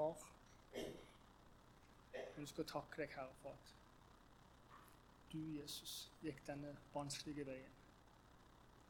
[0.00, 0.20] Far,
[2.14, 3.72] jeg ønsker å takke deg, Herre, for at
[5.28, 7.74] du, Jesus, gikk denne vanskelige veien.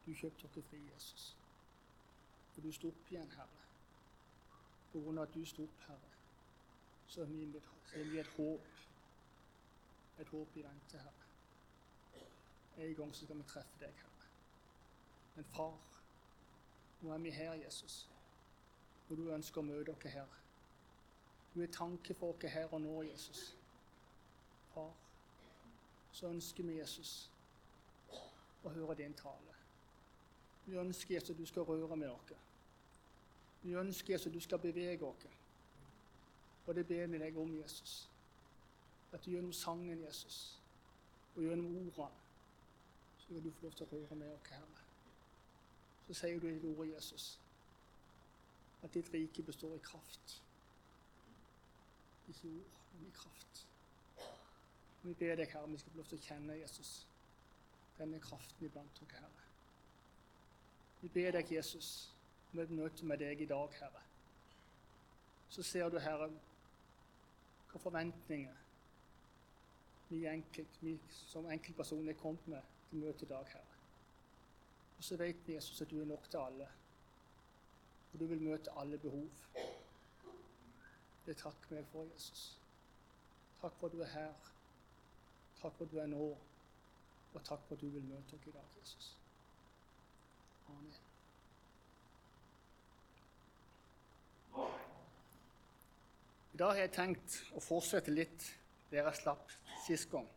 [0.05, 1.25] Du kjøpte dere fri, Jesus.
[2.53, 3.65] For du sto opp igjen, Herre.
[4.93, 8.69] På grunn av at du sto opp, Herre, er så har vi et håp.
[10.23, 12.27] Et håp i vente, Herre.
[12.85, 14.29] En gang så skal vi treffe deg, Herre.
[15.35, 15.75] Men far,
[17.01, 18.05] nå er vi her, Jesus,
[19.09, 20.39] og du ønsker å møte oss her.
[21.55, 23.57] Du er tanke for oss her og nå, Jesus.
[24.73, 24.93] Far,
[26.11, 27.29] så ønsker vi, Jesus,
[28.63, 29.55] å høre din tale.
[30.65, 32.31] Vi ønsker, Jesus, at du skal røre med oss.
[33.61, 35.27] Vi ønsker, Jesus, at du skal bevege oss.
[36.67, 38.09] Og det ber vi deg om, Jesus.
[39.11, 40.59] At du gjennom sangen, Jesus,
[41.35, 42.07] og gjennom ordene,
[43.19, 44.85] så vil du få lov til å røre med oss, Herre.
[46.07, 47.39] Så sier du i ditt ord, Jesus,
[48.83, 50.37] at ditt rike består i kraft.
[52.31, 53.65] Ikke ord, men i kraft.
[55.01, 56.91] Og vi ber deg, Herre, vi skal få lov til å kjenne Jesus,
[57.97, 59.47] denne kraften iblant oss, Herre.
[61.01, 61.89] Vi ber deg, Jesus,
[62.53, 64.03] om et møte med deg i dag, Herre.
[65.51, 66.29] Så ser du, Herre,
[67.71, 68.61] hva forventninger
[70.11, 73.77] vi, enkelt, vi som enkeltpersoner er kommet med til møtet i dag, Herre.
[74.97, 76.67] Og så vet vi, Jesus, at du er nok til alle.
[78.13, 79.45] Og du vil møte alle behov.
[81.25, 82.57] Det takker meg for, Jesus.
[83.61, 84.33] Takk for at du er her.
[85.61, 86.37] Takk for at du er nå.
[87.33, 89.17] Og takk for at du vil møte oss i dag, Jesus.
[90.69, 90.93] Amen.
[96.53, 98.49] I dag har jeg tenkt å fortsette litt
[98.91, 99.53] der jeg slapp
[99.85, 100.27] sist gang.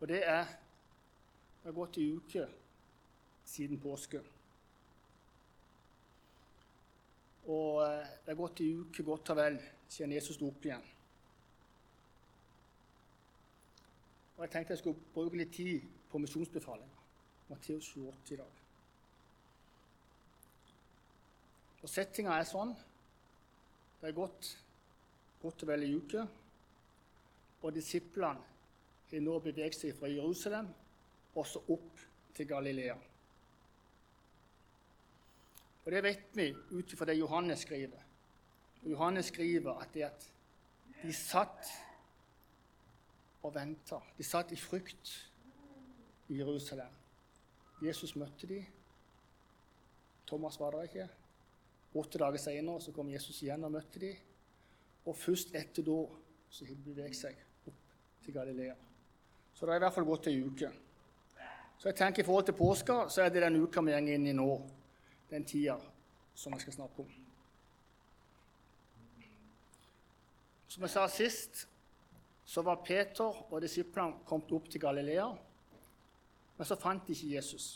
[0.00, 0.44] Og det er
[1.64, 2.42] Det har gått en uke
[3.48, 4.20] siden påske.
[7.44, 10.84] Og eh, det har gått ei uke godt og vel siden Jesus sto opp igjen.
[14.36, 17.02] Og Jeg tenkte jeg skulle bruke litt tid på misjonsbefalinga.
[17.48, 18.60] Matteus 28 i dag.
[21.84, 22.72] Og Settinga er sånn.
[24.00, 24.54] Det er gått
[25.42, 26.24] godt og vel ei uke.
[27.60, 28.52] Og disiplene
[29.10, 30.70] har nå beveget seg fra Jerusalem
[31.34, 32.00] og så opp
[32.34, 32.96] til Galilea.
[35.84, 38.00] Og Det vet vi ut ifra det Johannes skriver.
[38.84, 40.32] Johannes skriver at, at
[41.02, 41.68] de satt
[43.42, 44.00] og venta.
[44.18, 45.12] De satt i frykt
[46.28, 46.92] i Jerusalem.
[47.84, 48.64] Jesus møtte dem.
[50.26, 51.08] Thomas var der ikke.
[51.94, 54.16] Åtte dager senere kom Jesus igjen og møtte dem.
[55.04, 55.98] Og først etter da
[56.50, 57.36] så har de beveget seg
[57.68, 58.74] opp til Galilea.
[59.54, 60.70] Så det har i hvert fall gått ei uke.
[61.78, 64.26] Så jeg tenker I forhold til påska så er det den uka vi går inn
[64.30, 64.48] i nå,
[65.34, 65.76] den tida
[66.34, 67.12] som vi skal snakke om.
[70.68, 71.68] Som jeg sa sist,
[72.44, 75.28] så var Peter og disiplene kommet opp til Galilea.
[76.56, 77.68] Men så fant de ikke Jesus.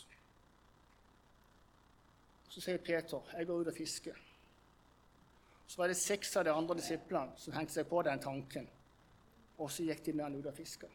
[2.49, 4.19] Så sier Peter, 'Jeg går ut og fisker'.
[5.67, 8.69] Så var det seks av de andre disiplene som hengte seg på den tanken.
[9.57, 10.87] Og så gikk de med han ut og fiska.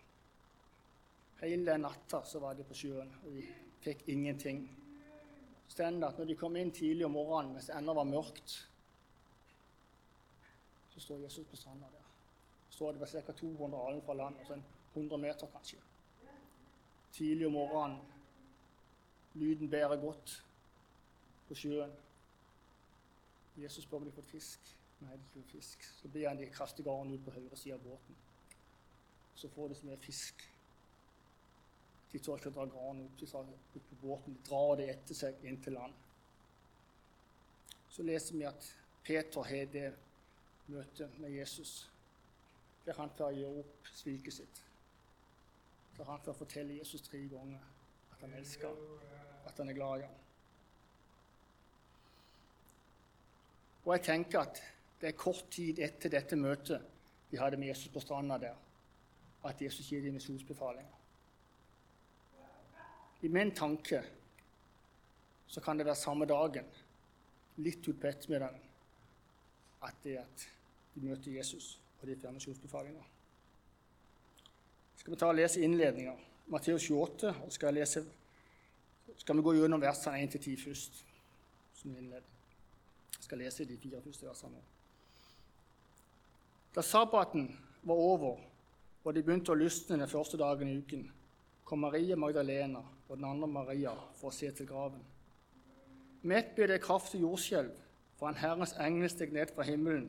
[1.40, 3.46] Hele natta var de på sjøen, og de
[3.80, 4.83] fikk ingenting.
[5.74, 8.52] Stender at når de kom inn tidlig om morgenen mens det ennå var mørkt,
[10.92, 12.04] så står Jesus på stranda der.
[12.68, 13.32] Så står det var ca.
[13.32, 14.60] 200 alen fra land, altså
[14.94, 15.80] 100 meter kanskje.
[17.12, 17.98] Tidlig om morgenen,
[19.34, 20.36] lyden bærer godt
[21.48, 21.90] på sjøen.
[23.56, 24.74] Jesus spør om de har fått fisk.
[25.00, 25.90] Nei, de har ikke fisk.
[25.98, 28.22] Så ber han de kaste garnet ut på høyre side av båten.
[29.34, 30.46] Så får de så mye fisk
[32.14, 33.22] de tør ikke å dra granen opp,
[33.74, 34.36] opp på båten.
[34.36, 35.96] De drar det etter seg inn til land.
[37.90, 38.68] Så leser vi at
[39.02, 39.88] Peter har det
[40.70, 41.74] møtet med Jesus
[42.84, 44.62] der han får gjøre opp sviket sitt.
[45.96, 47.66] Der han får fortelle Jesus tre ganger
[48.12, 48.82] at han elsker
[49.44, 50.18] at han er glad i ham.
[53.84, 54.60] Og jeg tenker at
[55.00, 56.84] det er kort tid etter dette møtet
[57.32, 58.54] vi hadde med Jesus på stranda der,
[59.44, 61.03] at Jesus gir dem misjonsbefalinger.
[63.24, 64.02] I min tanke
[65.48, 66.66] så kan det være samme dagen,
[67.64, 68.60] litt utpå ettermiddagen,
[69.84, 70.44] at det er at
[70.94, 73.04] de møter Jesus og de får misjonsbefalinger.
[75.00, 76.12] Skal vi ta og lese innledninga,
[76.52, 78.02] Matteus 28, og skal, lese,
[79.16, 81.00] skal vi gå gjennom versene 1-10 først,
[81.80, 82.40] som innledning.
[83.16, 84.60] Jeg skal lese de fire første versene.
[86.76, 87.48] Da sabbaten
[87.82, 88.42] var over
[89.04, 91.08] og de begynte å lysne den første dagen i uken,
[91.64, 95.02] kom Maria Magdalena og den andre Maria for å se til graven.
[96.24, 97.72] Midt ble det kraftig jordskjelv,
[98.16, 100.06] for en Herrens engel steg ned fra himmelen,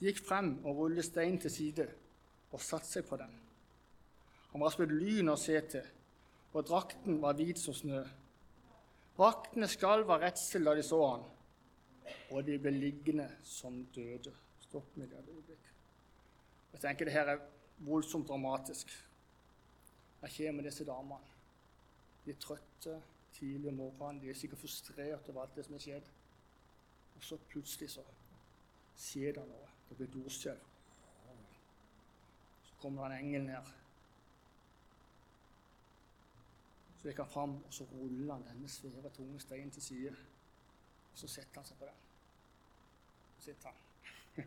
[0.00, 1.86] gikk frem og rullet steinen til side
[2.50, 3.34] og satte seg på den.
[4.50, 5.84] Han var som et lyn å se til,
[6.50, 8.00] og drakten var hvit som snø.
[9.20, 11.26] Vaktene skalv av redsel da de så han,
[12.32, 14.32] og de ble liggende som døde.
[14.64, 15.70] Stopp med det et øyeblikk.
[16.72, 17.46] Jeg tenker det her er
[17.86, 18.90] voldsomt dramatisk.
[20.20, 21.20] Her kommer disse damene.
[22.24, 23.02] De er trøtte
[23.32, 24.22] tidlig om morgenen.
[24.22, 26.10] De er sikkert frustrert over alt det som er skjedd.
[27.16, 28.04] Og så plutselig så
[28.96, 29.68] skjer det noe.
[29.88, 30.66] Det blir jordskjelv.
[32.62, 33.72] Så kommer det en engel ned.
[37.00, 40.16] Så gikk han fram, og så ruller han denne svære, tunge steinen til side.
[41.12, 42.02] Og så setter han seg på den.
[43.38, 43.78] Så sitter han.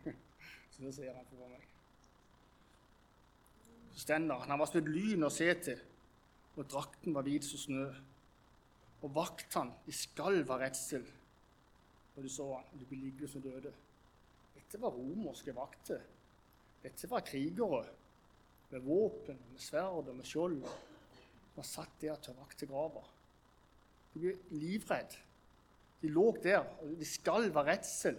[0.71, 1.65] så det ser han for meg.
[3.95, 4.59] Stender han.
[4.59, 5.81] Var et lyn å se til,
[6.57, 7.89] og drakten var hvit som snø.
[9.03, 11.03] Og vaktene de skalv av redsel
[12.15, 13.71] og du så han, og de ble liggende som døde.
[14.53, 16.01] Dette var romerske vakter.
[16.83, 17.83] Dette var krigere
[18.69, 20.61] med våpen, med sverd og med skjold.
[20.61, 23.03] som var satt der til å vakte grava.
[24.13, 25.17] De ble livredde.
[26.01, 28.17] De lå der, og de skalv av redsel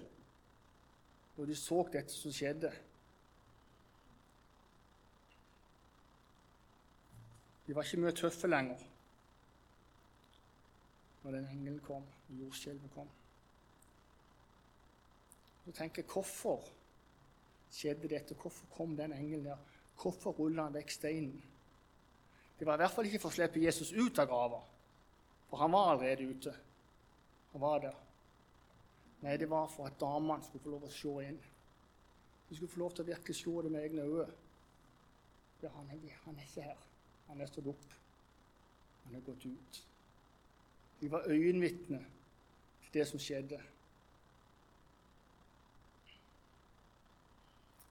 [1.36, 2.70] når de så dette som skjedde.
[7.66, 8.90] De var ikke mye tøffe lenger
[11.24, 13.08] når den engelen kom, og jordskjelvet kom.
[15.64, 16.66] Så tenker jeg, Hvorfor
[17.72, 18.34] skjedde dette?
[18.34, 19.56] Hvorfor kom den engelen der?
[20.02, 21.42] Hvorfor rulla han vekk steinen?
[22.58, 24.60] Det var i hvert fall ikke for å slippe Jesus ut av grava,
[25.48, 26.54] for han var allerede ute.
[27.52, 27.96] Han var der.
[29.24, 31.40] Nei, det var for at damene skulle få lov å se inn.
[32.48, 34.40] De skulle få lov til å virkelig se det med egne øyne.
[35.62, 36.82] Ja, han, er, han er ikke her.
[37.26, 37.84] Han er stått opp.
[39.04, 39.80] Han er gått ut.
[41.00, 42.00] De var øyenvitne
[42.82, 43.60] til det som skjedde.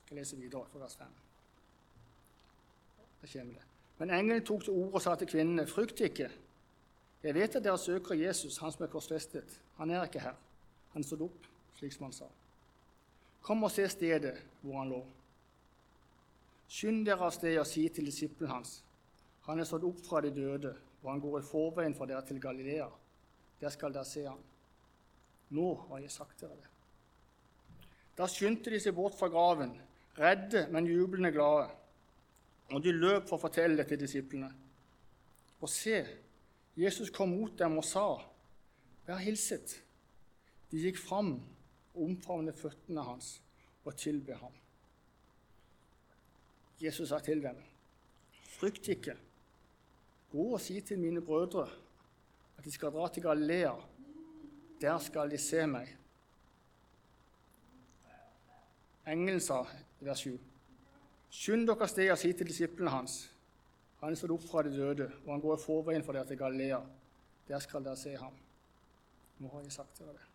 [0.10, 1.08] Jeg leser videre fra vers 5.
[3.22, 3.68] Der kommer det.
[3.98, 6.30] Men engelen tok til orde og sa til kvinnene.: Frykt ikke.
[7.24, 9.62] Jeg vet at dere søker Jesus, han som er korsfestet.
[9.78, 10.36] Han er ikke her.
[10.94, 11.46] Han stod opp,
[11.76, 12.26] slik som han sa.
[13.42, 15.06] Kom og se stedet hvor han lå.
[16.68, 18.84] Skynd dere av sted og si til disiplene hans.
[19.48, 20.72] Han er stått opp fra de døde,
[21.04, 22.88] og han går i forveien for dere til Galilea.
[23.60, 24.40] Der skal dere se ham.
[25.54, 26.70] Nå har jeg sagt dere det.
[28.18, 29.74] Da skyndte de seg bort fra graven,
[30.20, 31.70] redde, men jublende glade.
[32.72, 34.50] Og de løp for å fortelle det til disiplene.
[35.60, 36.00] Og se,
[36.78, 38.08] Jesus kom mot dem og sa,
[39.06, 39.82] 'Vær hilset.'
[40.72, 41.34] De gikk fram
[41.94, 43.42] og omfavnet føttene hans
[43.86, 44.54] og tilbe ham.
[46.82, 47.58] Jesus sa til dem,
[48.58, 49.18] 'Frykt ikke.
[50.34, 51.68] Gå og si til mine brødre
[52.58, 53.74] at de skal dra til Galilea.
[54.82, 55.94] Der skal de se meg.'
[59.08, 59.62] Engelen sa
[60.02, 60.40] i vers 7.:
[61.30, 63.30] Skynd dere av sted og si til disiplene hans.
[64.02, 66.38] Han er stått opp fra de døde, og han går i forveien for dere til
[66.38, 66.80] Galilea.
[67.48, 68.34] Der skal dere se ham.
[69.40, 70.26] Nå har jeg sagt dere det.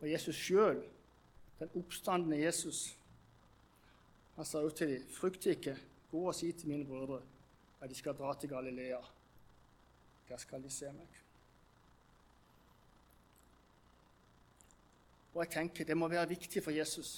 [0.00, 0.82] Og Jesus sjøl,
[1.58, 2.98] den oppstandende Jesus,
[4.36, 5.76] han sa ut til dem, frykt ikke,
[6.10, 7.20] gå og si til mine brødre
[7.82, 9.00] at de skal dra til Galilea.
[10.28, 11.18] Der skal de se meg.
[15.32, 17.12] Og jeg tenker Det må være viktig for Jesus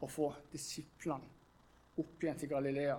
[0.00, 1.32] å få disiplene
[1.98, 2.96] opp igjen til Galilea,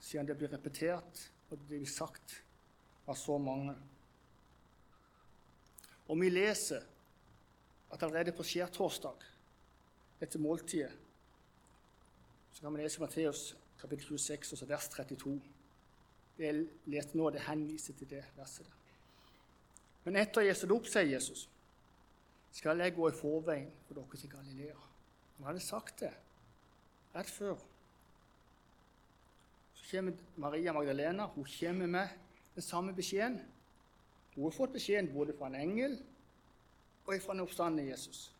[0.00, 2.36] siden det blir repetert og det blir sagt
[3.08, 3.74] av så mange.
[6.06, 6.84] Og vi leser
[7.90, 9.24] at allerede på skjærtorsdag,
[10.20, 10.92] etter måltidet,
[12.52, 13.44] så kan vi lese Matteus
[13.80, 15.40] kapittel 26, også vers 32.
[16.36, 18.76] Det jeg leste nå, det henviser til det verset der.
[20.04, 21.44] Men etter jeg stod opp, sier Jesus,
[22.56, 24.78] skal jeg gå i forveien for dere til Galilea.
[25.36, 26.12] Han hadde sagt det
[27.14, 27.60] rett før.
[29.74, 31.26] Så kommer Maria Magdalena.
[31.34, 32.08] Hun kommer med
[32.54, 33.40] den samme beskjeden.
[34.34, 35.96] Hun har fått beskjeden både fra en engel
[37.06, 38.30] og fra den oppstandende Jesus.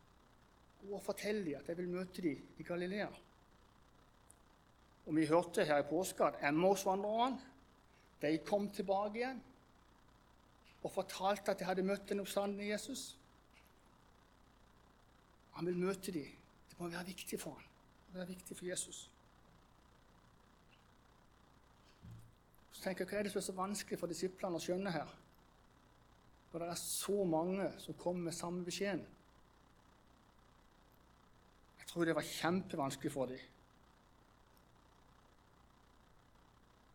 [0.81, 3.09] Hun fortalt dem at jeg vil møte dem i Galilea.
[5.11, 7.39] Og Vi hørte her i påska at Emmausvandrerne
[8.21, 9.41] de kom tilbake igjen
[10.83, 13.17] og fortalte at de hadde møtt den oppstandende Jesus.
[15.57, 16.31] Han vil møte dem
[16.69, 17.67] Det må være viktig for ham.
[18.07, 19.11] Det må være viktig for Jesus.
[22.71, 25.15] Så tenker jeg, Hva er det som er så vanskelig for disiplene å skjønne her?
[26.51, 29.03] For det er så mange som kommer med samme beskjeden.
[31.79, 33.51] Jeg tror det var kjempevanskelig for dem.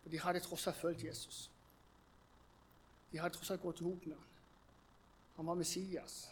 [0.07, 1.51] For de hadde tross alt fulgt Jesus.
[3.11, 4.27] De hadde tross alt gått i ham.
[5.35, 6.29] Han var Messias.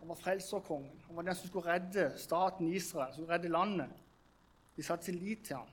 [0.00, 1.00] Han var frelserkongen.
[1.06, 3.94] Han var den som skulle redde staten Israel, som skulle redde landet.
[4.76, 5.70] De satte sin lit til ham.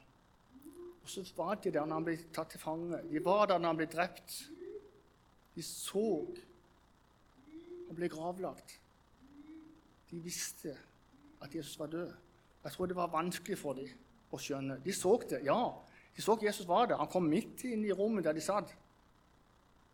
[1.04, 3.02] Og så var de der når han ble tatt til fange.
[3.12, 4.38] De var der når han ble drept.
[5.56, 6.06] De så
[7.90, 8.78] han ble gravlagt.
[10.12, 10.78] De visste
[11.44, 12.14] at Jesus var død.
[12.64, 13.92] Jeg tror det var vanskelig for dem
[14.32, 14.80] å skjønne.
[14.80, 15.60] De så det, ja.
[16.16, 17.00] De så ikke Jesus var der.
[17.00, 18.72] Han kom midt inn i rommet der de satt.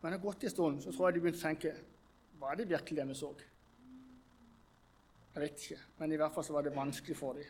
[0.02, 1.74] Men det har gått en stund, så tror jeg de begynte å tenke
[2.42, 3.28] Var det virkelig det vi så?
[5.32, 7.46] Jeg vet ikke, men i hvert fall så var det vanskelig for dem.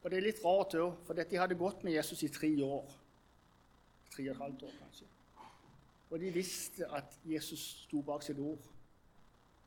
[0.00, 2.96] Og det er litt rart òg, for de hadde gått med Jesus i tre år.
[4.10, 5.08] Tre og et halvt år, kanskje.
[6.10, 8.64] Og de visste at Jesus sto bak sitt ord.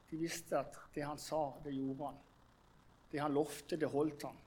[0.10, 2.18] De visste at det han sa, det gjorde han.
[3.14, 4.42] Det han lovte, det holdt han.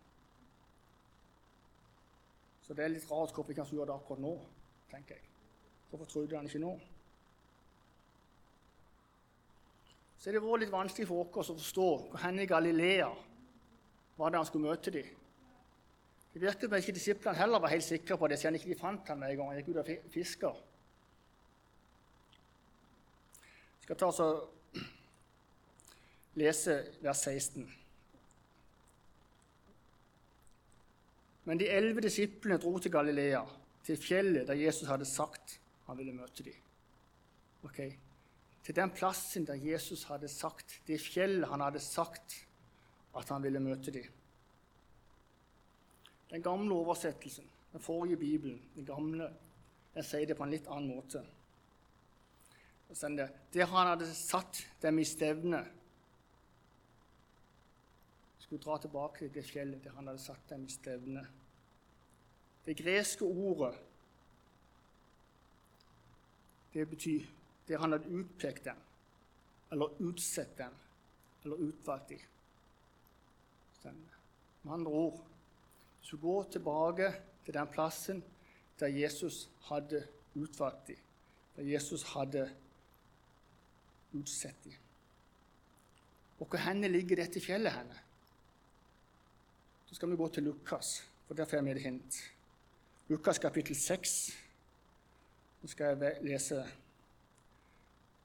[2.67, 4.35] Så det er litt rart hvorfor ikke han gjøre det akkurat nå,
[4.91, 5.29] tenker jeg.
[5.91, 6.73] Hvorfor trodde han ikke nå?
[10.19, 13.13] Så det vært litt vanskelig for oss å forstå hvor hen i Galilea
[14.17, 15.07] var det han skulle møte dem.
[16.33, 19.09] Det virket som ikke disiplene heller var helt sikre på det, siden ikke de fant
[19.13, 20.51] ham en gang han gikk ut og fiska.
[23.77, 24.83] Jeg skal ta og
[26.37, 27.86] lese vers 16.
[31.47, 33.45] Men de elleve disiplene dro til Galilea,
[33.87, 36.59] til fjellet der Jesus hadde sagt han ville møte dem.
[37.63, 37.93] Okay.
[38.67, 42.35] Til den plassen der Jesus hadde sagt, det fjellet han hadde sagt
[43.17, 44.11] at han ville møte dem.
[46.31, 49.31] Den gamle oversettelsen, den forrige Bibelen, den gamle,
[49.95, 51.23] den sier det på en litt annen måte.
[52.91, 55.65] Det, han hadde satt dem i stevne
[58.39, 61.25] Skulle dra tilbake til det fjellet der han hadde satt dem i stevne.
[62.67, 63.75] Det greske ordet
[66.77, 67.25] det betyr
[67.69, 68.77] det han hadde utpekt dem,
[69.73, 70.75] eller utsett dem,
[71.45, 72.21] eller utvalgt dem.
[74.63, 75.21] Med andre ord
[76.03, 77.13] så gå tilbake
[77.45, 78.23] til den plassen
[78.81, 80.03] der Jesus hadde
[80.35, 80.99] utvalgt dem,
[81.57, 82.51] der Jesus hadde
[84.13, 84.75] utsett dem.
[86.39, 87.73] Og hvor henne ligger dette fjellet?
[87.73, 87.99] henne?
[89.87, 92.36] Så skal vi gå til Lukas, for der får vi et hint.
[93.09, 94.37] Lukas kapittel 6.
[95.63, 96.65] Nå skal jeg lese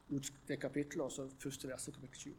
[0.09, 2.33] ut det kapittelet, og så første verset, kapittel 7.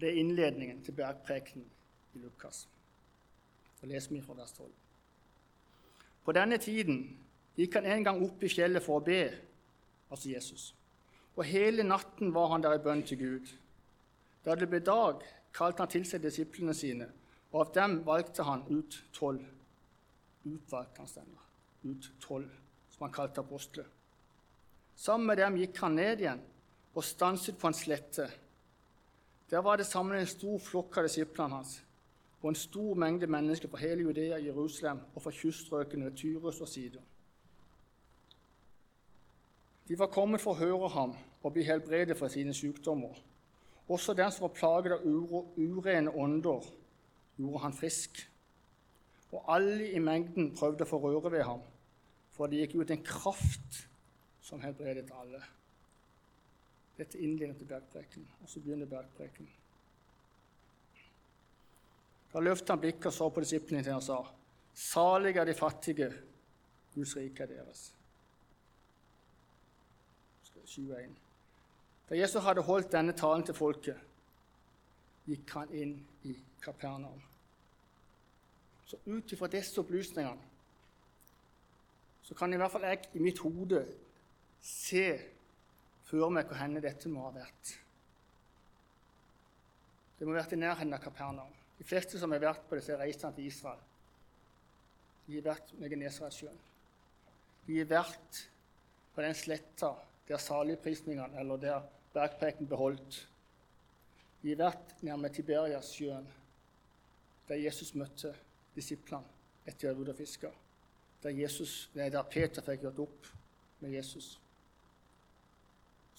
[0.00, 1.66] Det er innledningen til bergprekenen
[2.14, 2.68] i Lukas.
[3.80, 4.70] Så leser vi fra vers 12.
[6.24, 7.00] På denne tiden
[7.56, 9.22] gikk han en gang opp i fjellet for å be,
[10.10, 10.74] altså Jesus.
[11.36, 13.54] Og hele natten var han der i bønn til Gud.
[14.44, 15.22] Da det ble dag,
[15.54, 17.06] kalte han til seg disiplene sine,
[17.52, 19.42] og av dem valgte han ut tolv.
[20.44, 21.42] Utvalgte han stemmer.
[21.84, 22.50] Ut tolv,
[22.90, 23.86] som han kalte apostler.
[24.96, 26.42] Sammen med dem gikk han ned igjen
[26.92, 28.28] og stanset på en slette.
[29.50, 31.80] Der var det samlet en stor flokk av disiplene hans
[32.42, 36.68] og en stor mengde mennesker fra hele Judea, Jerusalem og fra kyststrøkene ved Tyrus og
[36.68, 37.04] Sidon.
[39.88, 43.14] De var kommet for å høre ham og bli helbredet fra sine sykdommer.
[43.88, 45.06] Også den som var plaget av
[45.56, 46.66] urene ånder,
[47.36, 48.20] gjorde han frisk.
[49.32, 51.62] Og alle i mengden prøvde å få røre ved ham,
[52.32, 53.80] for det gikk ut en kraft
[54.44, 55.40] som helbredet alle.
[56.98, 59.48] Dette innleder til bergpreken, og så begynner bergpreken.
[62.32, 64.20] Da løftet han blikket og så på disiplene sine og sa,
[64.72, 66.12] Salige er de fattige,
[66.94, 67.90] Guds rike er deres.'
[70.72, 71.16] 21.
[72.08, 73.98] Da Jesus hadde holdt denne talen til folket,
[75.28, 75.94] gikk han inn
[76.28, 77.20] i Kapernaum.
[78.86, 80.50] Så ut ifra disse opplysningene
[82.22, 83.80] så kan i hvert fall jeg i mitt hode
[84.62, 85.06] se
[86.06, 87.72] før meg hvor henne dette må ha vært.
[90.18, 91.56] Det må ha vært i nærheten av Kapernaum.
[91.78, 93.80] De fleste som har vært på disse reisene til Israel,
[95.26, 96.60] de har vært med Genesaretsjøen.
[97.66, 98.42] De har vært
[99.14, 99.92] på den sletta
[100.28, 103.26] der saligprisningene, eller der bergpreken beholdt.
[104.42, 106.26] De har vært nærme Tiberiassjøen,
[107.48, 108.32] der Jesus møtte
[108.74, 110.50] disiplene etter å ha vært fiska.
[111.22, 113.28] Der, der Peter fikk gjort opp
[113.84, 114.32] med Jesus.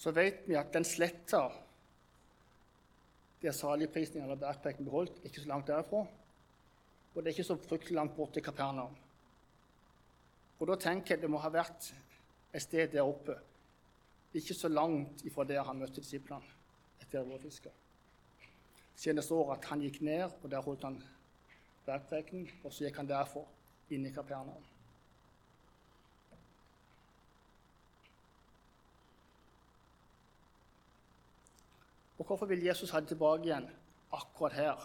[0.00, 1.42] Så vet vi at den sletta
[3.44, 6.00] der saligprisningen eller bergpreken beholdt, ikke så langt derfra.
[7.12, 8.96] Og det er ikke så fryktelig langt bort til Kapernaum.
[10.58, 11.90] Og da tenker jeg det må ha vært
[12.54, 13.36] et sted der oppe,
[14.34, 16.56] ikke så langt ifra der han møtte disiplene
[17.02, 17.83] etter å ha vært fisker
[18.96, 21.00] tjenesteåret at han gikk ned, og der holdt han
[21.86, 23.48] bergpreken, og så gikk han derfor
[23.92, 24.62] inn i Kapernaum.
[32.18, 33.66] Og hvorfor vil Jesus ha det tilbake igjen
[34.14, 34.84] akkurat her,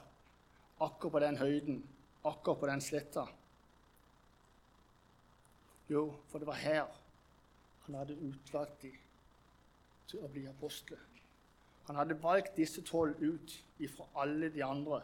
[0.81, 1.83] akkurat på den høyden,
[2.25, 3.27] akkurat på den sletta?
[5.89, 6.87] Jo, for det var her
[7.85, 8.97] han hadde utvalgt dem
[10.09, 10.99] til å bli apostler.
[11.89, 15.01] Han hadde valgt disse tolv ut ifra alle de andre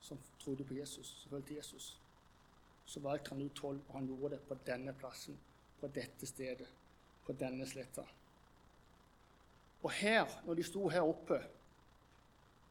[0.00, 2.00] som trodde på Jesus, som fulgte Jesus.
[2.86, 5.36] Så valgte han ut tolv, og han gjorde det på denne plassen,
[5.80, 6.70] på dette stedet,
[7.26, 8.06] på denne sletta.
[9.82, 11.42] Og her, når de sto her oppe,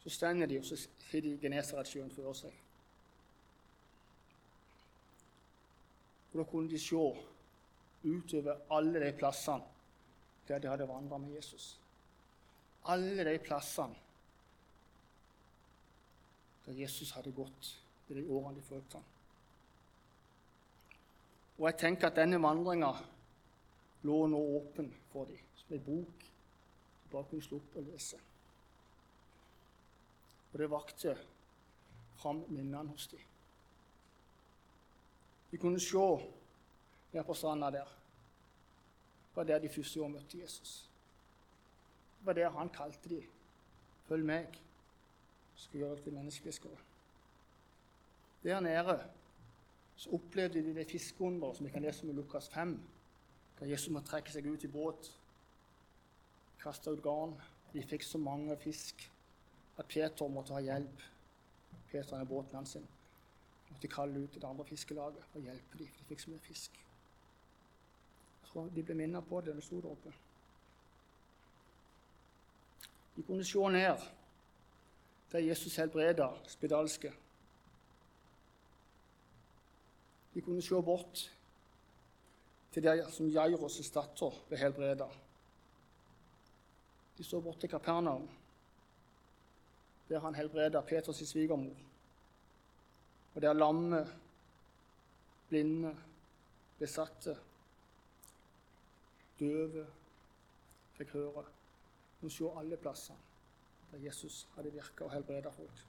[0.02, 2.60] så stender de og så ser de Genesaretsjøen før seg.
[6.34, 7.06] Og da kunne de se
[8.02, 9.74] utover alle de plassene
[10.48, 11.76] der de hadde vandra med Jesus.
[12.86, 13.96] Alle de plassene
[16.66, 17.72] der Jesus hadde gått
[18.10, 19.12] i de årene de fulgte ham.
[21.58, 22.92] Og jeg tenker at denne vandringa
[24.06, 28.20] lå nå åpen for dem, som ei bok de bare kunne slå opp og lese.
[30.52, 31.14] Og det vakte
[32.20, 33.22] fram minnene hos dem.
[35.52, 36.08] De kunne se
[37.14, 37.94] nede på stranda der.
[39.30, 40.90] Det var der de første år møtte Jesus.
[42.26, 43.28] Var det han kalte dem.
[44.06, 44.58] Følg meg,
[45.56, 46.78] så skal gjøre dere til menneskefiskere.
[48.44, 49.00] Der nede
[49.96, 52.76] så opplevde de det fiskeunderet som vi kan lese om i Lukas 5,
[53.60, 55.10] da Jesus må trekke seg ut i båt,
[56.60, 57.38] kaste ut garn.
[57.74, 59.12] De fikk så mange fisk
[59.78, 61.02] at Peter måtte ha hjelp.
[61.92, 62.88] Peter er båten hans sin.
[63.70, 66.78] måtte kalle ut det andre fiskelaget og hjelpe dem, for de fikk så mye fisk.
[68.46, 70.14] Tror De ble minnet på det da de sto der oppe.
[73.16, 73.98] De kunne se ned
[75.36, 77.14] der Jesus helbreda spedalske.
[80.34, 81.32] De kunne se bort
[82.72, 85.08] til der som Jairos' datter ble helbreda.
[87.18, 88.30] De så bort til Kapernaum,
[90.10, 91.76] der han helbreda Peters svigermor.
[93.36, 94.06] Og der lamme,
[95.50, 95.96] blinde,
[96.80, 97.38] besatte,
[99.40, 99.88] døve
[100.98, 101.46] fikk høre.
[102.26, 103.18] De se alle plasser
[103.92, 105.84] der Jesus hadde virka og helbreda folk.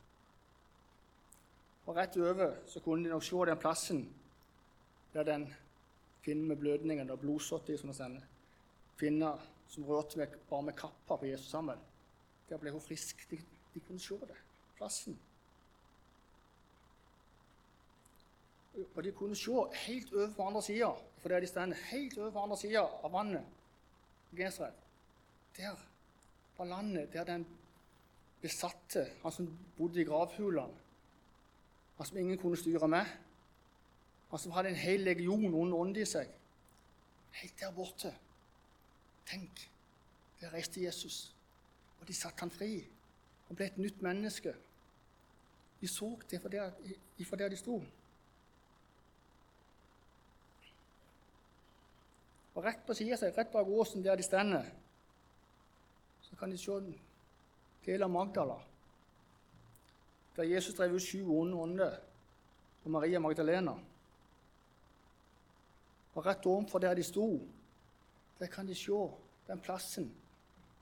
[1.87, 4.03] Og rett over så kunne de nok se den plassen
[5.15, 5.47] der den
[6.23, 8.25] kvinnen med blødningen og blodsåtte i, som vi sender,
[8.99, 9.33] kvinna
[9.69, 11.79] som rørte med, bare med kappa på Jesus sammen,
[12.49, 13.25] der ble hun frisk.
[13.31, 13.39] De,
[13.75, 14.37] de kunne se det.
[14.77, 15.19] Plassen.
[18.95, 22.31] Og de kunne se helt over på andre sida, for der de stender, helt over
[22.31, 23.47] på andre sida av vannet
[24.37, 24.75] Genesret.
[25.57, 25.77] Der
[26.59, 27.47] var landet der den
[28.41, 30.83] besatte, han som bodde i gravhulene,
[31.97, 33.07] han som ingen kunne styre med
[34.31, 36.31] han som hadde en hel legion under ånd i seg.
[37.41, 38.11] Helt der borte.
[39.27, 39.63] Tenk,
[40.41, 41.35] der reiste Jesus,
[42.01, 42.81] og de satte han fri.
[43.49, 44.55] Han ble et nytt menneske.
[45.81, 46.75] De så det fra der,
[47.29, 47.79] fra der de sto.
[52.57, 54.71] Og rett på sida rett bak åsen der de stender,
[56.37, 56.73] så kan de se
[57.87, 58.59] del av Magdala.
[60.37, 61.95] Der Jesus drev ut sju onde ånder,
[62.85, 63.73] og Maria Magdalena.
[66.15, 67.41] Og rett ovenfor der de sto,
[68.39, 68.99] der kan de se
[69.49, 70.13] den plassen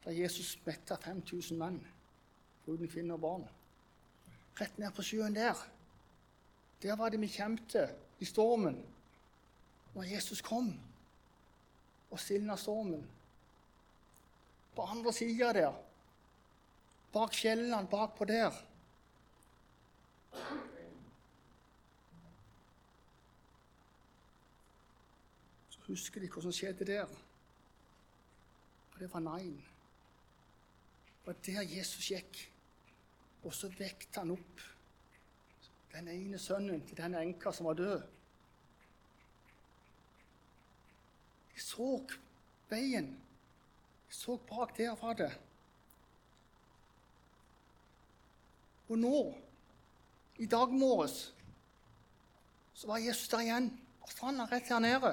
[0.05, 1.79] der Jesus metta 5000 menn,
[2.65, 3.49] foruten kvinner og barn.
[4.61, 5.55] Rett ned på sjøen der.
[6.83, 8.83] Der var det vi kjempet i stormen
[9.95, 10.75] når Jesus kom
[12.11, 13.07] og stilna stormen.
[14.75, 15.75] På andre sida der,
[17.13, 18.53] bak fjellene bakpå der,
[25.71, 27.11] Så Husker de hva som skjedde der?
[28.95, 29.57] Og det var Nain.
[29.59, 32.41] Det var der Jesus gikk.
[33.45, 34.63] Og så vekte han opp
[35.93, 38.01] den ene sønnen til den enka som var død.
[41.55, 41.91] De så
[42.71, 43.13] veien.
[44.15, 45.33] Så bak der var det.
[48.89, 49.35] Og nå,
[50.39, 51.35] i dag morges,
[52.75, 53.71] så var Jesus der igjen.
[54.01, 55.11] Og stranda rett her nede.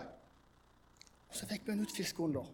[1.29, 2.45] Og så fikk vi en utfisk under.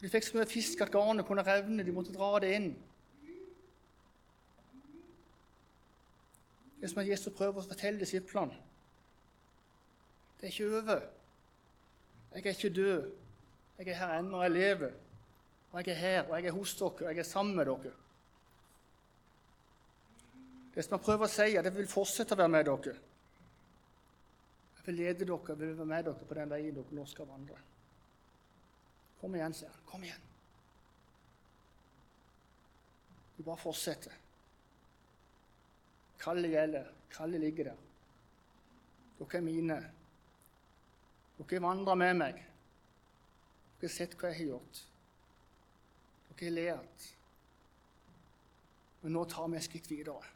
[0.00, 1.84] De fikk så mye fisk at garnet kunne revne.
[1.84, 2.70] De måtte dra det inn.
[6.78, 8.56] Det er som at Jesus prøver å fortelle disiplene.
[10.40, 11.04] Det er ikke over.
[12.32, 13.12] Jeg er ikke død.
[13.78, 14.92] Jeg er her ennå, jeg lever.
[15.72, 17.92] Og jeg er her, og jeg er hos dere, og jeg er sammen med dere.
[20.74, 22.94] Det som jeg prøver å si, er at jeg vil fortsette å være med dere.
[24.76, 27.30] Jeg vil lede dere, jeg vil være med dere på den veien dere nå skal
[27.30, 27.58] vandre.
[29.20, 29.82] Kom igjen, sier han.
[29.90, 30.30] Kom igjen.
[33.34, 34.14] Du bare fortsetter.
[36.22, 36.90] Kallet gjelder.
[37.10, 37.84] Kallet ligger der.
[39.18, 39.78] Dere er mine.
[41.38, 42.42] Dere vandrer med meg.
[43.84, 44.78] Dere har sett hva jeg har gjort.
[46.38, 47.02] Dere har lært.
[49.02, 50.30] Men nå tar vi et skritt videre.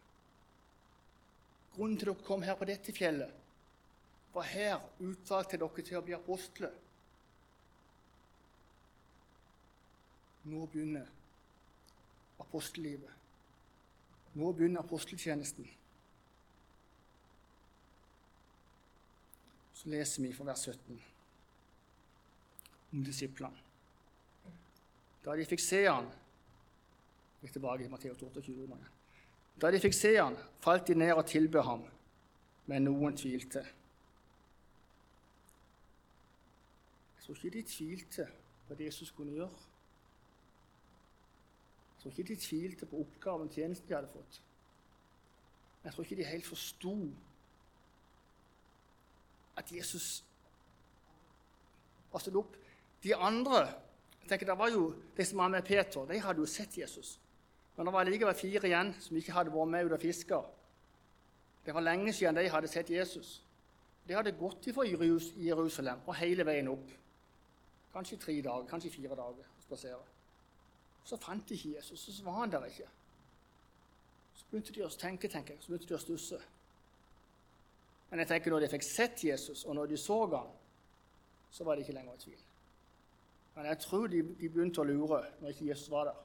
[1.73, 3.33] Grunnen til dere kom her på dette fjellet,
[4.37, 6.77] var her utvalgte dere til å bli apostler.
[10.53, 11.09] Nå begynner
[12.45, 13.17] apostellivet.
[14.37, 15.73] Nå begynner aposteltjenesten.
[19.73, 21.17] Så leser vi fra vers 17
[22.93, 23.67] om disiplene.
[25.25, 26.09] Da de fikk se han
[27.39, 28.79] Gikk tilbake til Matteus 28.
[29.63, 31.85] Da de fikk se han, falt de ned og tilbød ham,
[32.67, 33.63] men noen tvilte.
[37.15, 38.27] Jeg tror ikke de tvilte
[38.67, 39.63] på det Jesus kunne gjøre.
[41.95, 44.43] Jeg tror ikke de tvilte på oppgaven tjenesten de hadde fått.
[45.85, 46.95] Jeg tror ikke de helt forsto
[49.57, 50.25] at Jesus
[52.13, 52.57] var stilt opp.
[53.03, 53.67] De andre
[54.29, 57.19] tenker, det var jo De som var med Peter, de hadde jo sett Jesus.
[57.77, 60.41] Men det var likevel fire igjen som ikke hadde vært med ut og fiska.
[61.67, 63.43] Det var lenge siden de hadde sett Jesus.
[64.09, 66.91] De hadde gått fra Jerusalem og hele veien opp.
[67.93, 69.45] Kanskje tre dager, kanskje fire dager.
[69.63, 70.01] spasere.
[71.05, 72.89] Så fant de ikke Jesus, så var han der ikke.
[74.35, 76.39] Så begynte de å tenke, tenker jeg, så begynte de å stusse.
[78.11, 80.53] Men jeg tenker når de fikk sett Jesus, og når de så ham,
[81.51, 82.43] så var de ikke lenger i tvil.
[83.59, 86.19] Men jeg tror de, de begynte å lure når ikke Jesus var der.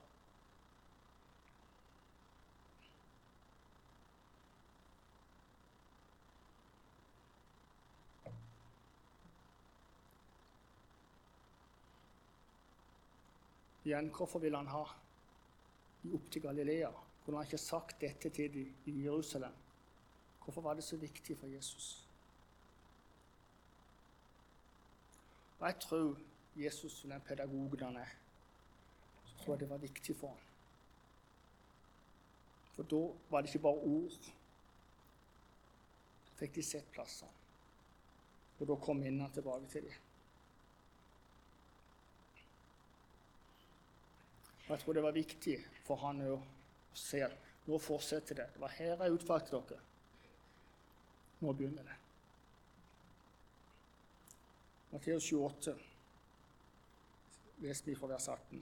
[13.84, 14.84] Igjen, hvorfor vil han ha
[16.04, 16.92] de opp til Galilea?
[17.24, 19.58] Kunne han ikke sagt dette til dem i Jerusalem?
[20.44, 21.90] Hvorfor var det så viktig for Jesus?
[25.58, 26.22] Og Jeg tror
[26.56, 28.16] Jesus, som den pedagogen han er,
[29.26, 30.50] så tror jeg det var viktig for ham.
[32.76, 34.18] For da var det ikke bare ord.
[36.26, 37.32] Da fikk de sett plassene.
[38.60, 40.02] Og da kom minnene tilbake til dem.
[44.64, 46.38] Og Jeg tror det var viktig for han å
[46.96, 47.34] se at
[47.68, 48.48] nå fortsetter det.
[48.54, 49.82] Det var her jeg utvalgte dere.
[51.44, 51.98] Nå begynner det.
[54.94, 55.74] Matteus 28,
[57.64, 58.62] leser vi fra vers 18.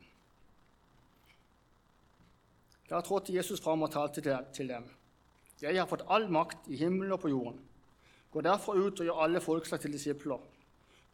[2.89, 4.21] Da trådte Jesus fram og talte
[4.53, 4.85] til dem.
[5.61, 7.59] Jeg har fått all makt i himmelen og på jorden.
[8.31, 10.39] Gå derfor ut og gjør alle folkeslag til disipler.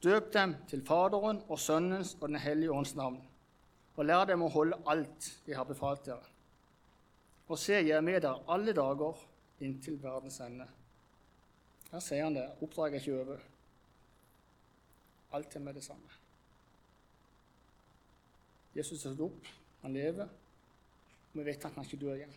[0.04, 3.22] Døp dem til Faderen og Sønnens og Den hellige ånds navn
[3.98, 6.34] og lær dem å holde alt jeg har befalt dere.
[7.48, 9.24] Og se, jeg er med dere alle dager
[9.66, 10.68] inntil verdens ende.
[11.90, 12.46] Her sier han det.
[12.62, 13.44] Oppdraget er ikke over.
[15.38, 16.27] Alt er med det samme.
[18.78, 19.48] Jesus er stått opp,
[19.82, 20.30] han lever,
[21.32, 22.36] og vi vet at han ikke dør igjen.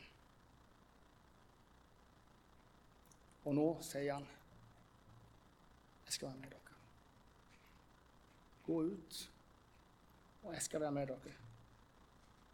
[3.45, 4.27] Og nå sier han,
[6.05, 6.81] 'Jeg skal være med dere'.
[8.67, 9.31] Gå ut,
[10.43, 11.41] og jeg skal være med dere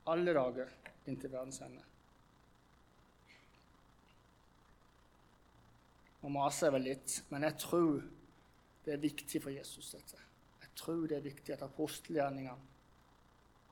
[0.06, 0.70] alle dager
[1.06, 1.82] inntil verdens ende.
[6.22, 7.98] Nå maser jeg vel litt, men jeg tror
[8.86, 10.22] det er viktig for Jesus, dette.
[10.62, 12.74] Jeg tror det er viktig at apostelgjerningene,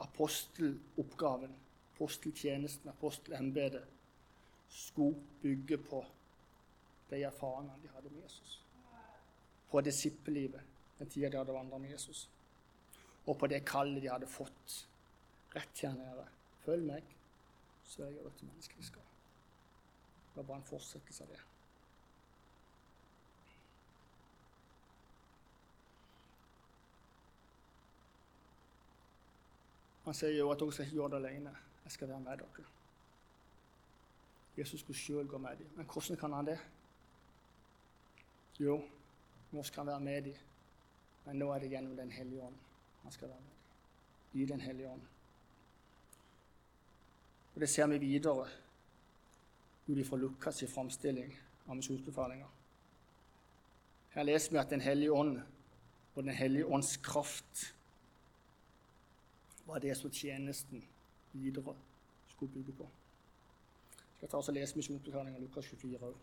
[0.04, 1.54] aposteloppgaven,
[1.94, 3.90] aposteltjenesten, apostelembetet,
[4.68, 6.04] skulle bygge på
[7.10, 8.60] de erfaringene de hadde med Jesus.
[9.70, 10.60] På disippellivet
[10.98, 12.28] den tida de hadde vandra med Jesus.
[13.26, 14.76] Og på det kallet de hadde fått
[15.54, 16.26] rett her nede.
[16.64, 17.16] Følg meg,
[17.84, 19.10] så jeg gjør til menneskelig skal.
[20.28, 21.42] Det var bare en fortsettelse av det.
[30.04, 31.52] Han sier jo at dere skal ikke gjøre det alene.
[31.84, 32.64] Jeg skal være med dere.
[34.58, 35.70] Jesus skulle sjøl gå med dem.
[35.76, 36.58] Men hvordan kan han det?
[38.60, 38.82] Jo,
[39.52, 40.34] nå skal han være med dem.
[41.24, 42.54] Men nå er det gjennom Den hellige ånd
[43.02, 44.42] han skal være med dem.
[44.42, 45.02] I Den hellige ånd.
[47.54, 48.48] Og Det ser vi videre
[49.86, 51.34] ut ifra Lukas' framstilling
[51.68, 52.48] av misjonsbefalinger.
[54.10, 55.40] Her leser vi at Den hellige ånd
[56.14, 57.73] og Den hellige ånds kraft
[59.66, 60.84] var det som tjenesten
[61.32, 61.74] videre
[62.28, 62.88] skulle bygge på.
[63.98, 66.14] Jeg skal ta og lese misjonsbefalingen Lukas 24 òg.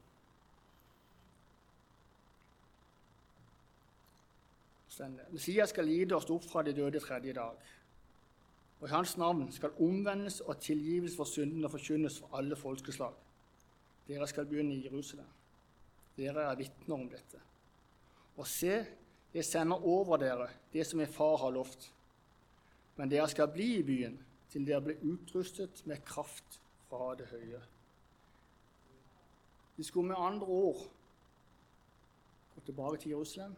[5.31, 7.57] Messias skal lide og stå opp fra de døde tredje dag.
[8.81, 13.13] Og i hans navn skal omvendes og tilgivelse for syndene forkynnes for alle folkeslag.
[14.07, 15.27] Dere skal begynne i Jerusalem.
[16.17, 17.39] Dere er vitner om dette.
[18.37, 18.85] Og se,
[19.33, 21.91] jeg sender over dere det som min far har lovt.
[22.95, 24.17] Men dere skal bli i byen
[24.51, 27.61] til dere blir utrustet med kraft fra det høye.
[29.77, 30.81] De skulle med andre ord
[32.55, 33.55] gå tilbake til Jerusalem,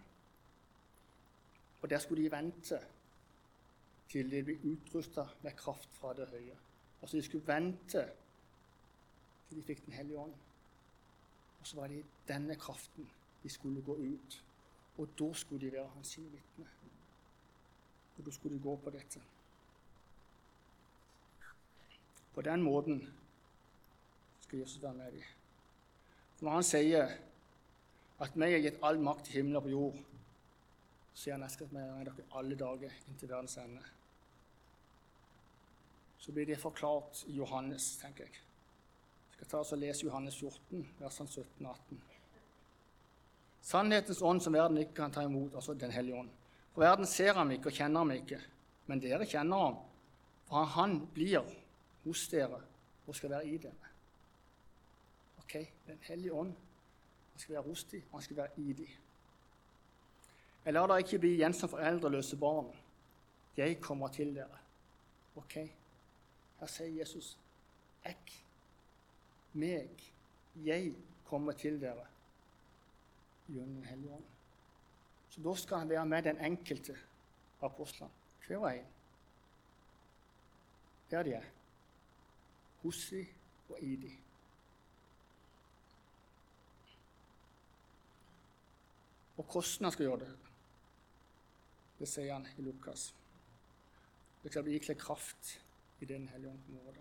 [1.82, 2.80] og der skulle de vente
[4.10, 6.56] til de ble utrusta med kraft fra det høye.
[7.02, 8.06] Altså De skulle vente
[9.50, 10.34] til de fikk Den hellige ånd.
[11.60, 13.10] Og så var det denne kraften
[13.44, 14.44] de skulle gå ut.
[14.98, 16.70] Og da skulle de være hans vitner.
[18.18, 19.22] Og da skulle gå på dette.
[22.34, 23.02] På den måten
[24.42, 25.26] skal Jesus være med dem.
[26.36, 27.18] For når han sier
[28.24, 30.00] at meg har gitt all makt i himmelen og på jord,
[31.14, 33.84] så sier han jeg skal være med dere alle dager inntil verdens ende
[36.24, 38.32] så blir det forklart i Johannes, tenker jeg.
[38.32, 41.98] Jeg skal ta oss og lese Johannes 14, versene 17 og 18.
[43.62, 46.30] Sannhetens ånd som verden ikke kan ta imot, altså Den hellige ånd.
[46.74, 48.40] For verden ser ham ikke og kjenner ham ikke,
[48.90, 49.76] men dere kjenner ham,
[50.50, 51.46] for han blir
[52.04, 52.60] hos dere
[53.06, 53.92] og skal være i dere.
[55.44, 55.56] Ok,
[55.88, 56.54] Den hellige ånd
[57.34, 58.90] han skal være hos dem, og han skal være i dem.
[60.66, 62.70] Jeg lar dere ikke bli igjen som foreldreløse barn.
[63.58, 64.60] Jeg kommer til dere.
[65.36, 65.56] Ok?
[66.60, 67.38] Her sier Jesus,
[68.04, 68.18] 'Jeg,
[69.54, 70.14] meg,
[70.56, 72.06] jeg kommer til dere
[73.48, 74.43] gjennom Den hellige ånd'.
[75.34, 76.94] Så da skal han være med den enkelte
[77.62, 78.12] apostelen,
[78.48, 78.86] hver og en.
[81.10, 81.48] Der de er.
[82.84, 83.26] Hos de
[83.70, 84.12] og i de.
[89.38, 90.30] Og hvordan han skal gjøre det,
[92.00, 93.16] det sier han i Lukas.
[94.44, 95.56] Det skal bli ikledd kraft
[96.00, 96.98] i Den hellige ånd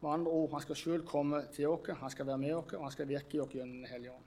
[0.00, 2.82] Med andre ord, han skal sjøl komme til oss, han skal være med oss, og
[2.82, 4.24] han skal virke i oss gjennom Den hellige ånd.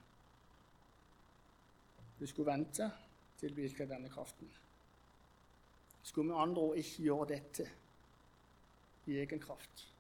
[2.19, 2.91] Du skulle vente
[3.43, 4.51] til virke denne kraften.
[6.03, 7.69] Skulle med andre ord ikke gjøre dette
[9.06, 9.93] i egen kraft,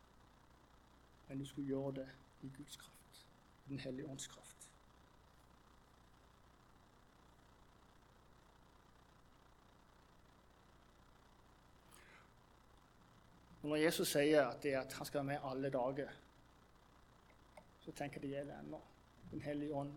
[1.27, 2.09] men du skulle gjøre det
[2.41, 3.25] i Guds kraft,
[3.67, 4.69] Den hellige ånds kraft.
[13.63, 16.09] Når Jesus sier at, det at han skal være med alle dager,
[17.79, 18.81] så tenker jeg det gjelder ennå.
[19.31, 19.93] Den hellige ånd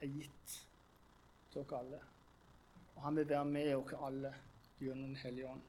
[0.00, 0.56] er gitt
[1.52, 2.02] til dere alle.
[3.00, 4.34] Og han vil være med dere alle
[4.76, 5.62] gjennom Den hellige ånd.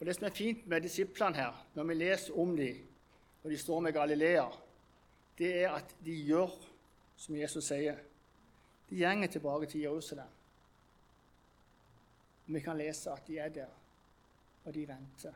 [0.00, 2.88] Og Det som er fint med disiplene her, når vi leser om dem
[3.42, 4.48] når de står med Galilea,
[5.38, 6.50] det er at de gjør
[7.16, 7.98] som Jesus sier.
[8.90, 10.28] De gjenger tilbake til Jerusalem.
[12.46, 13.70] Vi kan lese at de er der,
[14.64, 15.34] og de venter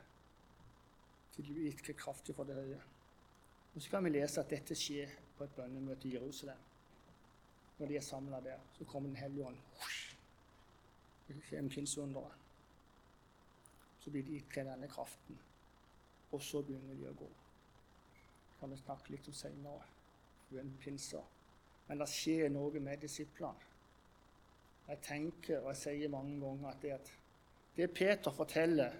[1.34, 2.80] til de blir gitt kraftig for det høye.
[3.74, 6.56] Og så kan vi lese at dette skjer på et bønnemøte i Jerusalem.
[7.78, 9.56] Når de er samla der, så kommer Den hellige ånd.
[11.28, 12.32] Det kommer pinseunderet.
[14.00, 15.38] Så blir de gitt denne kraften,
[16.30, 17.28] og så begynner de å gå.
[18.48, 19.82] Det kan vi snakke litt om seinere,
[21.88, 23.72] Men det skjer noe med disiplene.
[24.88, 27.12] Jeg tenker og jeg sier mange ganger at det, at
[27.76, 28.94] det Peter forteller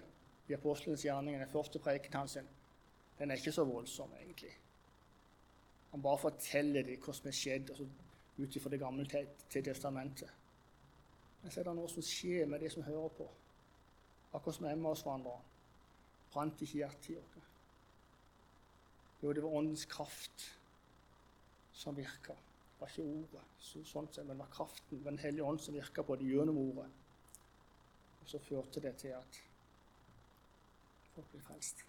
[0.47, 2.37] i apostelens gjerninger, den første preken hans,
[3.19, 4.51] den er ikke så voldsom, egentlig.
[5.91, 7.87] Han bare forteller dem hva som er skjedd altså,
[8.37, 9.05] ut fra Det gamle
[9.49, 10.29] testamentet.
[11.41, 13.27] Men så er det noe som skjer med de som hører på.
[14.33, 15.37] Akkurat som Emma hos hverandre.
[16.33, 17.37] Brant ikke hjertet i oss.
[19.23, 20.45] Jo, det var Åndens kraft
[21.73, 22.33] som virka.
[22.33, 25.73] Det var ikke ordet, så, sånn sett, men det var kraften, Den hellige ånd, som
[25.73, 26.85] virka på det gjennom ordet.
[28.21, 29.39] Og så førte det til at
[31.15, 31.81] folk ble frelst.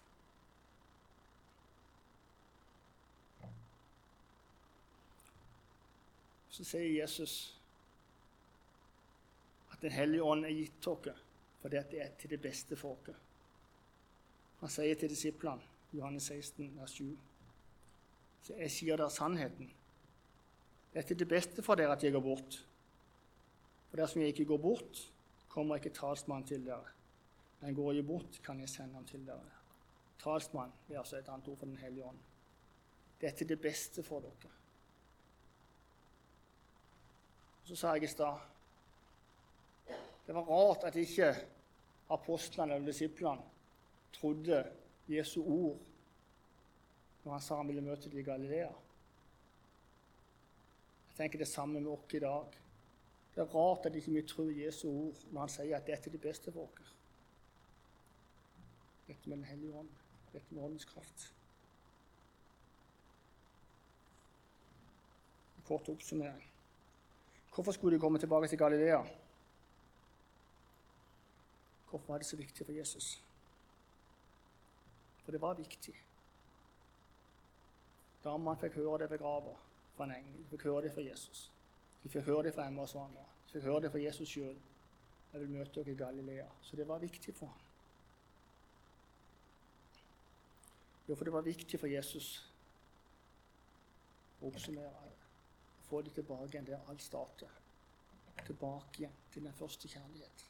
[6.59, 7.55] Så sier Jesus
[9.71, 11.15] at Den hellige ånd er gitt dere
[11.59, 13.15] fordi det er til det beste for dere.
[14.59, 15.63] Han sier til disiplene,
[15.95, 17.07] Johannes 16, vers 7,
[18.43, 19.71] så jeg sier dere sannheten.
[20.91, 22.59] Det er til det beste for dere at jeg går bort.
[23.89, 25.01] For dersom jeg ikke går bort,
[25.49, 26.95] kommer ikke talsmannen til dere.
[27.61, 29.55] Men går jeg bort, kan jeg sende ham til dere.
[30.19, 32.19] Talsmann er altså et annet ord for Den hellige ånd.
[33.21, 34.58] Det er til det beste for dere.
[37.69, 38.39] Så sa jeg i stad
[40.25, 41.27] Det var rart at ikke
[42.09, 43.45] apostlene eller disiplene
[44.13, 44.63] trodde
[45.09, 45.77] Jesu ord
[47.23, 48.71] når han sa han ville møte dem i Galilea
[51.11, 52.57] Jeg tenker det samme med oss i dag.
[53.35, 56.17] Det er rart at ikke vi tror Jesu ord når han sier at dette er
[56.17, 56.95] det beste for oss.
[59.07, 59.89] Dette med Den hellige ånd,
[60.33, 61.33] dette med åndens kraft.
[65.67, 66.48] Kort oppsummering.
[67.59, 69.03] Hvorfor skulle de komme tilbake til Galilea?
[71.89, 73.23] Hvorfor var det så viktig for Jesus?
[75.23, 75.95] For det var viktig.
[78.23, 79.57] Damene fikk høre det ved grava
[79.97, 80.37] fra en engel.
[80.37, 81.51] De fikk høre det fra Jesus.
[82.03, 83.27] De fikk høre det fra Emma og Svaner.
[83.47, 84.55] De fikk høre det fra Jesus sjøl.
[85.33, 86.47] Jeg vil møte dere i Galilea.
[86.61, 87.61] Så det var viktig for ham.
[91.09, 92.33] Jo, for det var viktig for Jesus
[94.39, 95.09] å oppsummere
[95.89, 97.49] få det tilbake igjen der alt starter.
[98.45, 100.45] Tilbake igjen til den første kjærlighet.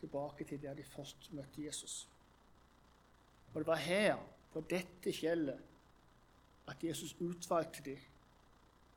[0.00, 2.08] Tilbake til der de først møtte Jesus.
[3.54, 4.16] Og det var her,
[4.52, 5.60] på dette fjellet,
[6.68, 7.98] at Jesus utvalgte dem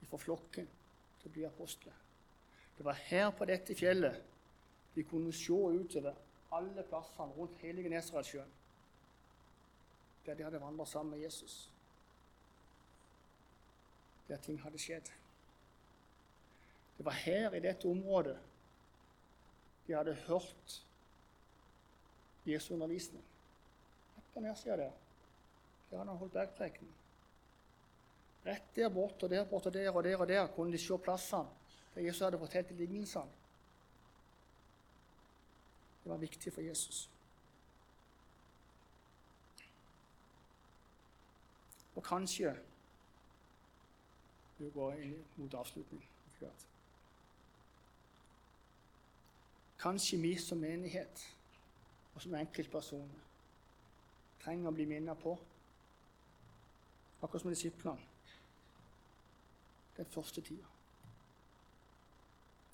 [0.10, 0.68] fra flokken
[1.20, 1.94] til å bli apostler.
[2.78, 4.22] Det var her på dette fjellet
[4.96, 6.16] de kunne se utover
[6.56, 8.52] alle plassene rundt hele Genesaretsjøen,
[10.26, 11.72] der de hadde vandret sammen med Jesus,
[14.28, 15.12] der ting hadde skjedd.
[16.98, 18.38] Det var her, i dette området,
[19.88, 20.86] de hadde hørt
[22.46, 23.24] Jesu undervisning.
[24.34, 24.92] På nedsida der.
[25.92, 26.94] Der han holdt bergprekenen.
[28.46, 30.98] Rett der borte og der borte og der og der og der kunne de se
[30.98, 31.50] plassene
[31.96, 33.32] der Jesus hadde fortalt lignelsene.
[36.04, 37.10] Det var viktig for Jesus.
[41.96, 42.56] Og kanskje
[44.58, 46.04] Vi går inn mot avslutning.
[49.86, 51.36] Kanskje vi som menighet
[52.16, 53.26] og som enkeltpersoner
[54.42, 55.34] trenger å bli minnet på,
[57.22, 58.02] akkurat som disiplene,
[59.98, 60.72] den første tida.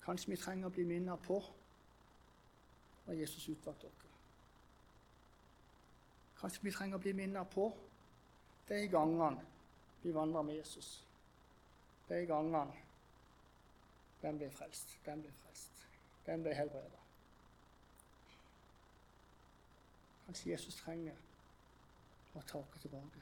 [0.06, 1.36] Kanskje vi trenger å bli minnet på
[3.04, 4.08] når Jesus utvalgte oss.
[6.40, 7.68] Kanskje vi trenger å bli minnet på
[8.72, 9.44] de gangene
[10.00, 10.94] vi vandrer med Jesus.
[12.08, 12.64] De gangene
[14.24, 15.86] den ble frelst, den ble frelst,
[16.24, 17.01] den ble helbredet.
[20.32, 21.16] Kanskje Jesus trenger
[22.32, 23.20] å ta oss tilbake.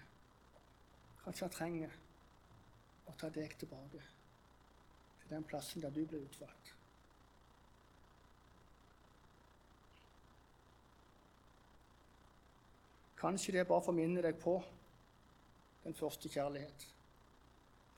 [1.25, 1.97] Kanskje han trenger
[3.11, 4.03] å ta deg tilbake
[5.19, 6.71] til den plassen der du ble utvalgt.
[13.19, 14.55] Kanskje det er bare for å minne deg på
[15.83, 16.87] den første kjærlighet,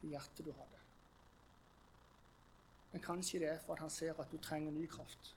[0.00, 0.82] det hjertet du hadde.
[2.96, 5.34] Men kanskje det er for at han ser at du trenger ny kraft.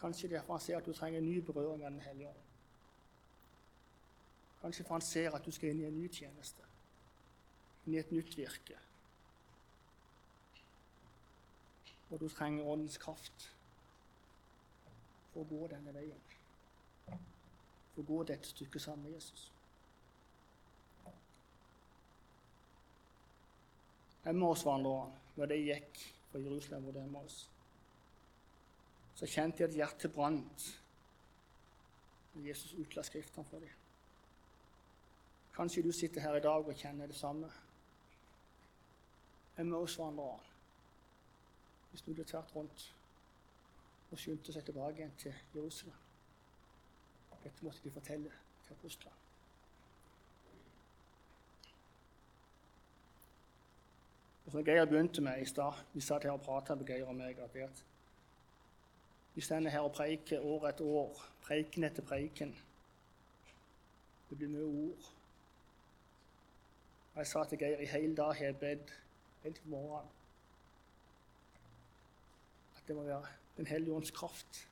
[0.00, 2.28] Kanskje det er for han ser at du trenger en ny berøring av Den hellige
[2.28, 2.42] ånd.
[4.60, 6.62] Kanskje for han ser at du skal inn i en ny tjeneste,
[7.86, 8.78] inn i et nytt virke.
[12.10, 13.50] Og du trenger Åndens kraft
[15.32, 16.26] for å gå denne veien
[17.96, 19.46] for å gå dette stykket sammen med Jesus.
[24.28, 27.38] Emmausvandrerne, når de gikk fra Jerusalem mot Emmaus,
[29.16, 30.66] så kjente de at hjertet brant
[32.34, 33.72] når Jesus utla Skriftene for dem.
[35.56, 37.48] Kanskje du sitter her i dag og kjenner det samme.
[39.58, 40.52] Emmausvandrerne.
[41.92, 42.90] Vi snudde tvert rundt
[44.10, 46.02] og skyndte seg tilbake igjen til Jerusalem.
[47.46, 48.30] Dette måtte de fortelle
[48.66, 49.14] til apostlene.
[54.46, 57.14] Og som Geir begynte med i stad Vi satt her og prata med Geir og
[57.14, 57.38] meg.
[57.38, 57.84] at
[59.36, 62.54] Vi står her og preiker år etter år, preiken etter preiken.
[64.30, 65.10] Det blir mye ord.
[67.12, 68.94] Og Jeg sa til Geir i hele dag har jeg bedt
[69.42, 70.08] helt til morgenen
[72.76, 74.68] at det må være Den hellige ånds kraft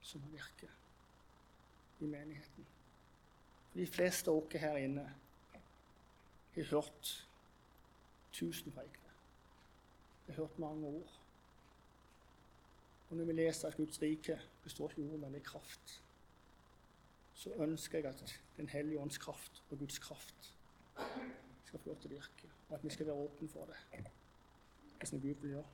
[0.00, 0.70] som må virke
[2.00, 2.66] i menigheten.
[3.70, 5.04] For de fleste av oss her inne
[6.54, 7.12] har hørt
[8.32, 9.14] tusen preikener.
[10.26, 11.23] Jeg har hørt mange ord.
[13.14, 16.02] Og når vi leser at Guds rike består ikke ord, men i kraft,
[17.34, 20.54] så ønsker jeg at Den hellige ånds kraft og Guds kraft
[21.64, 24.02] skal få lov til å virke, og at vi skal være åpne for det.
[24.98, 25.70] Det som Gud vil gjøre.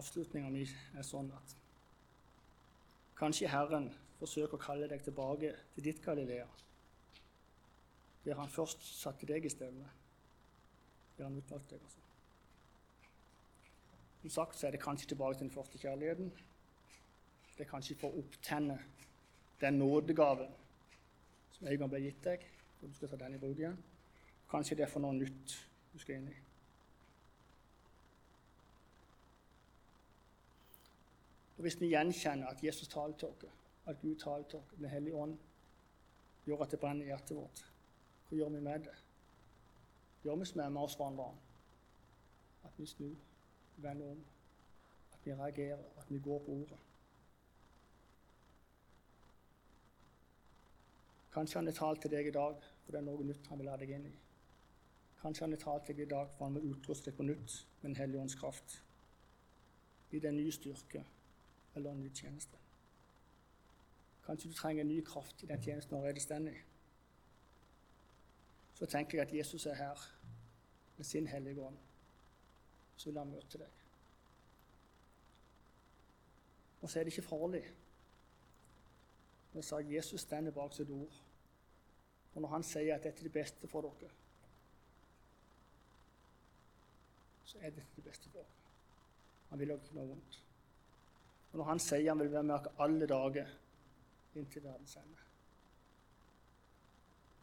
[0.00, 0.64] Avslutninga mi
[0.96, 1.56] er sånn at
[3.20, 3.92] kanskje Herren
[4.24, 6.48] forsøker å kalle deg tilbake til ditt Galilea,
[8.24, 9.88] der han først satte deg i stevne,
[11.16, 11.82] der han utvalgte deg.
[11.82, 11.98] Altså.
[14.22, 16.30] Som sagt så er det kanskje tilbake til den første kjærligheten.
[17.56, 18.78] Det er kanskje for å opptenne
[19.60, 20.54] den nådegaven
[21.56, 22.46] som en gang ble gitt deg,
[22.80, 23.76] og du skal ta den i bruk igjen.
[24.50, 25.56] Kanskje det er for noe nytt
[25.92, 26.38] du skal inn i.
[31.56, 34.88] Og Hvis vi gjenkjenner at Jesus taler til oss, at Gud taler til oss, Den
[34.90, 35.38] hellige ånd
[36.46, 37.71] gjør at det brenner i hjertet vårt,
[38.32, 38.92] hva gjør vi med det?
[40.24, 41.26] Gjør vi som er med oss hverandre?
[42.64, 43.18] At vi snur,
[43.76, 44.22] vender om,
[45.12, 46.78] at vi reagerer, at vi går på ordet.
[51.34, 53.68] Kanskje han har talt til deg i dag, for det er noe nytt han vil
[53.68, 54.14] ha deg inn i.
[55.20, 57.60] Kanskje han har talt til deg i dag, for han vil utruste deg på nytt
[57.82, 58.80] med Den hellige ånds kraft.
[60.10, 61.04] I den nye styrke
[61.74, 62.56] eller en ny tjeneste.
[64.24, 66.60] Kanskje du trenger en ny kraft i den tjenesten allerede står i.
[68.82, 70.00] Så tenker jeg at Jesus er her
[70.96, 71.76] med sin hellige ånd.
[72.96, 73.76] Så vil han møte deg.
[76.80, 77.62] Og så er det ikke farlig.
[79.54, 81.22] Jeg sa Jesus stender bak sitt ord.
[82.34, 84.10] Og når han sier at dette er det beste for dere,
[87.44, 88.62] så er dette det beste for dere.
[89.50, 90.44] Han vil dere ikke noe vondt.
[91.52, 93.58] Og når han sier han vil være med dere alle dager
[94.34, 95.28] inntil verdens ende,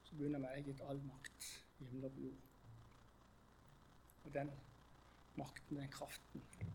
[0.09, 1.49] så begynner vi å gitt all makt
[1.79, 2.45] i himmel og på jord.
[4.25, 4.49] Og den
[5.37, 6.65] makten, den kraften, det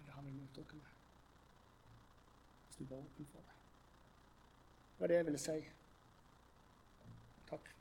[0.00, 0.98] er det han dere med.
[2.66, 3.56] Hvis du bare åpner for det.
[4.90, 5.58] Det var det jeg ville si.
[7.50, 7.74] Takk.